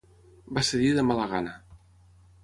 [0.57, 1.53] Va cedir de mala gana.